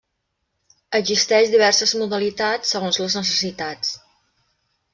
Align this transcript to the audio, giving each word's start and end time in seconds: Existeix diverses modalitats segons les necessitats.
Existeix 0.99 1.51
diverses 1.55 1.93
modalitats 2.01 2.73
segons 2.77 2.99
les 3.05 3.21
necessitats. 3.21 3.95